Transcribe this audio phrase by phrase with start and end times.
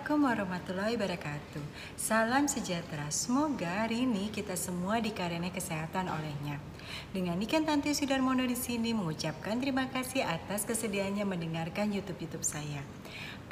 [0.00, 1.64] Assalamualaikum warahmatullahi wabarakatuh.
[1.92, 3.12] Salam sejahtera.
[3.12, 6.56] Semoga hari ini kita semua dikaruniai kesehatan olehnya.
[7.12, 12.80] Dengan Niken Tanti Sudarmono di sini mengucapkan terima kasih atas kesediaannya mendengarkan YouTube-YouTube saya.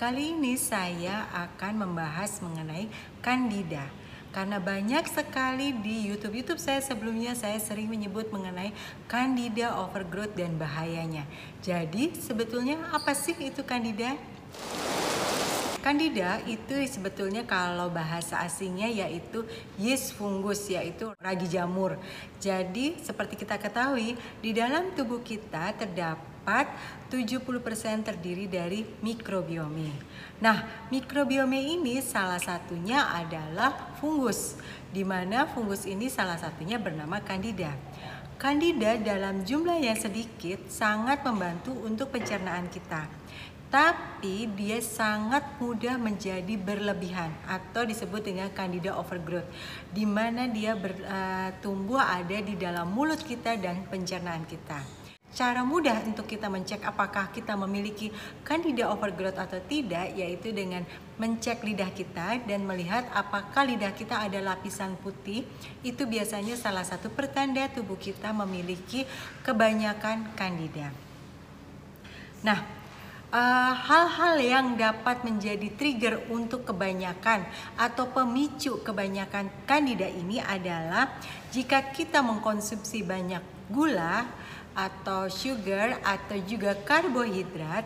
[0.01, 2.89] Kali ini saya akan membahas mengenai
[3.21, 3.85] kandida.
[4.33, 8.73] Karena banyak sekali di YouTube-YouTube saya sebelumnya saya sering menyebut mengenai
[9.05, 11.29] kandida overgrowth dan bahayanya.
[11.61, 14.17] Jadi sebetulnya apa sih itu kandida?
[15.79, 19.47] Candida itu sebetulnya kalau bahasa asingnya yaitu
[19.79, 21.95] yeast fungus yaitu ragi jamur.
[22.43, 26.67] Jadi seperti kita ketahui di dalam tubuh kita terdapat
[27.07, 29.95] 70% terdiri dari mikrobiome.
[30.43, 34.59] Nah, mikrobiome ini salah satunya adalah fungus
[34.91, 37.71] di mana fungus ini salah satunya bernama Candida.
[38.35, 43.07] Candida dalam jumlah yang sedikit sangat membantu untuk pencernaan kita
[43.69, 49.49] tapi dia sangat mudah menjadi berlebihan atau disebut dengan candida overgrowth
[49.93, 54.81] di mana dia bertumbuh uh, ada di dalam mulut kita dan pencernaan kita.
[55.29, 58.09] Cara mudah untuk kita mencek apakah kita memiliki
[58.49, 60.89] candida overgrowth atau tidak yaitu dengan
[61.21, 65.45] mencek lidah kita dan melihat apakah lidah kita ada lapisan putih.
[65.85, 69.05] Itu biasanya salah satu pertanda tubuh kita memiliki
[69.45, 70.97] kebanyakan candida.
[72.41, 72.78] Nah,
[73.29, 77.45] hal-hal uh, yang dapat menjadi trigger untuk kebanyakan
[77.77, 81.13] atau pemicu kebanyakan kandida ini adalah
[81.53, 84.25] jika kita mengkonsumsi banyak gula
[84.73, 87.85] atau sugar atau juga karbohidrat,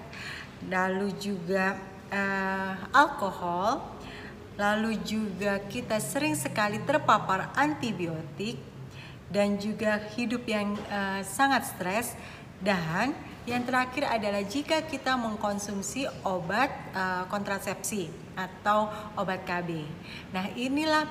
[0.71, 1.75] lalu juga
[2.13, 3.83] uh, alkohol,
[4.55, 8.61] lalu juga kita sering sekali terpapar antibiotik
[9.33, 12.15] dan juga hidup yang uh, sangat stres
[12.61, 18.07] dan yang terakhir adalah jika kita mengkonsumsi obat uh, kontrasepsi
[18.39, 18.87] atau
[19.19, 19.83] obat KB.
[20.31, 21.11] Nah, inilah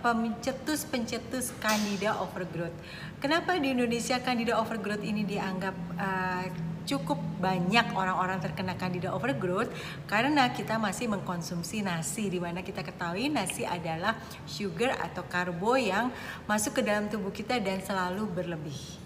[0.00, 2.74] pencetus-pencetus Candida overgrowth.
[3.18, 6.46] Kenapa di Indonesia Candida overgrowth ini dianggap uh,
[6.86, 9.70] cukup banyak orang-orang terkena Candida overgrowth
[10.10, 16.10] karena kita masih mengkonsumsi nasi di mana kita ketahui nasi adalah sugar atau karbo yang
[16.46, 19.02] masuk ke dalam tubuh kita dan selalu berlebih.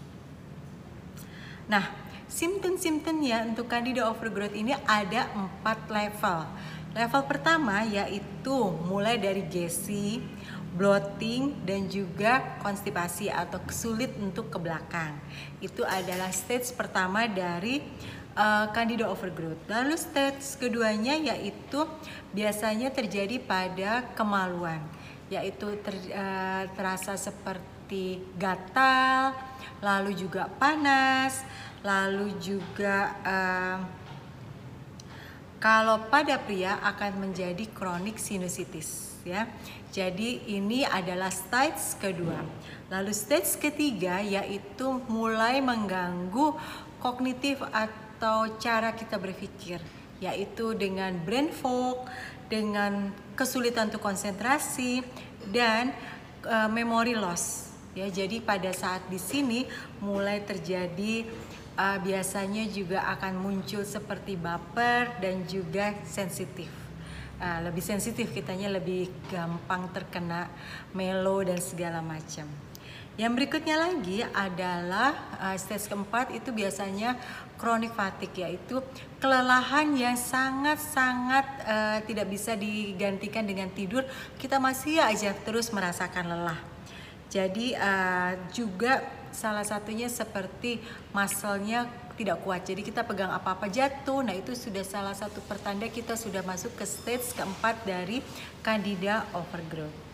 [1.66, 2.05] Nah,
[2.36, 6.44] Simptom-simptomnya untuk Candida overgrowth ini ada empat level.
[6.92, 10.20] Level pertama yaitu mulai dari gassy,
[10.76, 15.16] bloating, dan juga konstipasi atau kesulit untuk ke belakang.
[15.64, 17.80] Itu adalah stage pertama dari
[18.36, 19.64] uh, Candida overgrowth.
[19.64, 21.88] Lalu stage keduanya yaitu
[22.36, 24.84] biasanya terjadi pada kemaluan,
[25.26, 29.34] yaitu ter, uh, terasa seperti gatal,
[29.82, 31.42] lalu juga panas,
[31.82, 33.78] lalu juga uh,
[35.56, 39.50] kalau pada pria akan menjadi kronik sinusitis ya.
[39.90, 42.38] Jadi ini adalah stage kedua.
[42.92, 46.54] Lalu stage ketiga yaitu mulai mengganggu
[47.00, 49.80] kognitif atau cara kita berpikir
[50.20, 52.08] yaitu dengan brain fog,
[52.46, 55.02] dengan kesulitan untuk konsentrasi
[55.50, 55.92] dan
[56.46, 57.74] uh, memory loss.
[57.96, 59.64] Ya, jadi pada saat di sini
[60.04, 61.24] mulai terjadi
[61.80, 66.68] uh, biasanya juga akan muncul seperti baper dan juga sensitif.
[67.36, 70.48] Uh, lebih sensitif kitanya lebih gampang terkena
[70.96, 72.48] melo dan segala macam.
[73.16, 77.16] Yang berikutnya lagi adalah uh, stage keempat itu biasanya
[77.56, 78.84] chronic fatigue yaitu
[79.24, 84.04] kelelahan yang sangat-sangat uh, tidak bisa digantikan dengan tidur.
[84.36, 86.60] Kita masih aja terus merasakan lelah.
[87.32, 89.00] Jadi uh, juga
[89.32, 90.84] salah satunya seperti
[91.16, 91.88] muscle-nya
[92.20, 92.68] tidak kuat.
[92.68, 94.24] Jadi kita pegang apa-apa jatuh.
[94.24, 98.20] Nah, itu sudah salah satu pertanda kita sudah masuk ke stage keempat dari
[98.60, 100.05] Candida overgrowth.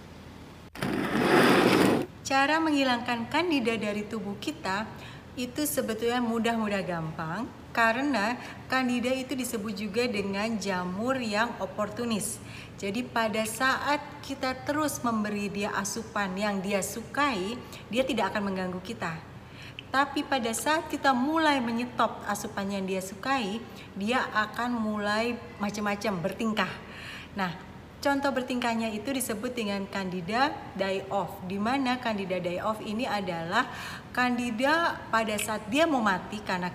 [2.22, 4.86] Cara menghilangkan Candida dari tubuh kita
[5.34, 8.38] itu sebetulnya mudah-mudah gampang karena
[8.70, 12.38] Candida itu disebut juga dengan jamur yang oportunis.
[12.78, 17.58] Jadi pada saat kita terus memberi dia asupan yang dia sukai,
[17.90, 19.18] dia tidak akan mengganggu kita.
[19.90, 23.58] Tapi pada saat kita mulai menyetop asupan yang dia sukai,
[23.98, 26.72] dia akan mulai macam-macam bertingkah.
[27.36, 27.71] Nah,
[28.02, 33.70] Contoh bertingkahnya itu disebut dengan Candida die off, di mana Candida die off ini adalah
[34.10, 36.74] Candida pada saat dia mau mati karena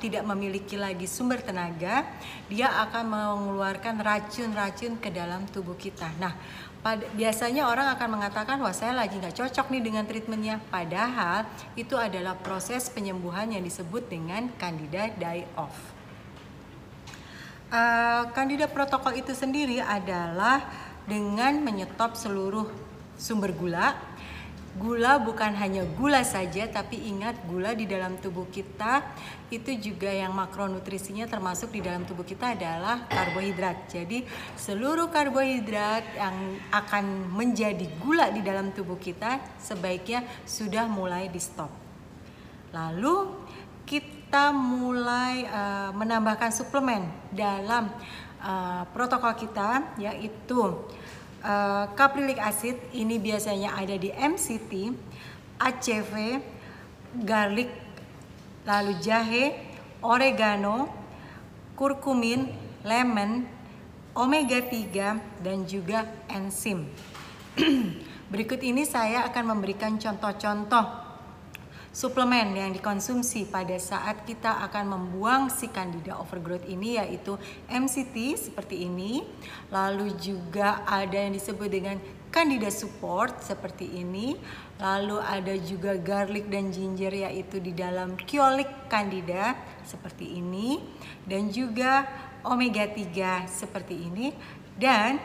[0.00, 2.08] tidak memiliki lagi sumber tenaga,
[2.48, 6.08] dia akan mengeluarkan racun-racun ke dalam tubuh kita.
[6.16, 6.32] Nah,
[6.80, 11.46] pada, biasanya orang akan mengatakan wah saya lagi nggak cocok nih dengan treatmentnya padahal
[11.76, 16.01] itu adalah proses penyembuhan yang disebut dengan candida die off
[17.72, 20.60] Uh, kandida protokol itu sendiri adalah
[21.08, 22.68] dengan menyetop seluruh
[23.16, 23.96] sumber gula
[24.72, 29.04] Gula bukan hanya gula saja, tapi ingat gula di dalam tubuh kita
[29.52, 33.92] itu juga yang makronutrisinya termasuk di dalam tubuh kita adalah karbohidrat.
[33.92, 34.24] Jadi
[34.56, 37.04] seluruh karbohidrat yang akan
[37.36, 41.68] menjadi gula di dalam tubuh kita sebaiknya sudah mulai di stop.
[42.72, 43.28] Lalu
[44.32, 47.04] kita mulai uh, menambahkan suplemen
[47.36, 47.92] dalam
[48.40, 50.72] uh, protokol kita yaitu
[51.44, 54.96] uh, caprylic acid ini biasanya ada di MCT,
[55.60, 56.40] ACV,
[57.28, 57.68] garlic,
[58.64, 59.52] lalu jahe,
[60.00, 60.88] oregano,
[61.76, 62.48] kurkumin,
[62.88, 63.44] lemon,
[64.16, 66.88] omega 3 dan juga enzim.
[68.32, 71.01] Berikut ini saya akan memberikan contoh-contoh
[71.92, 77.36] suplemen yang dikonsumsi pada saat kita akan membuang si candida overgrowth ini yaitu
[77.68, 79.20] MCT seperti ini.
[79.68, 82.00] Lalu juga ada yang disebut dengan
[82.32, 84.40] candida support seperti ini.
[84.80, 89.52] Lalu ada juga garlic dan ginger yaitu di dalam kiolik candida
[89.84, 90.80] seperti ini.
[91.28, 92.08] Dan juga
[92.48, 94.32] omega 3 seperti ini.
[94.80, 95.20] Dan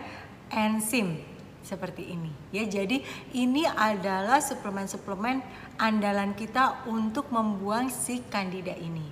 [0.52, 1.38] enzim
[1.68, 2.32] seperti ini.
[2.56, 3.04] Ya jadi
[3.36, 5.44] ini adalah suplemen-suplemen
[5.78, 9.06] andalan kita untuk membuang si kandida ini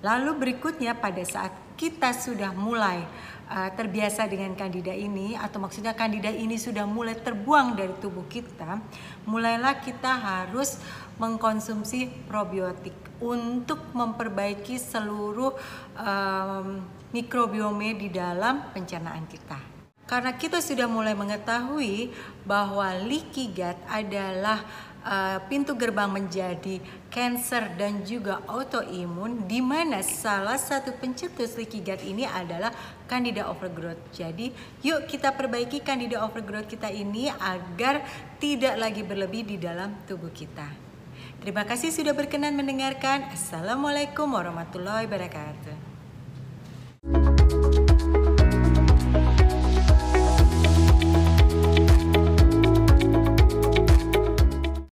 [0.00, 3.02] lalu berikutnya pada saat kita sudah mulai
[3.50, 8.78] uh, terbiasa dengan kandida ini atau maksudnya kandida ini sudah mulai terbuang dari tubuh kita
[9.26, 10.78] mulailah kita harus
[11.18, 15.54] mengkonsumsi probiotik untuk memperbaiki seluruh
[15.94, 16.82] um,
[17.14, 19.58] mikrobiome di dalam pencernaan kita.
[20.04, 22.12] Karena kita sudah mulai mengetahui
[22.44, 24.60] bahwa leaky gut adalah
[25.04, 26.80] uh, pintu gerbang menjadi
[27.12, 32.72] cancer dan juga autoimun di mana salah satu pencetus leaky gut ini adalah
[33.06, 34.00] candida overgrowth.
[34.10, 34.50] Jadi,
[34.82, 38.02] yuk kita perbaiki candida overgrowth kita ini agar
[38.40, 40.66] tidak lagi berlebih di dalam tubuh kita.
[41.44, 43.28] Terima kasih sudah berkenan mendengarkan.
[43.30, 45.93] Assalamualaikum warahmatullahi wabarakatuh.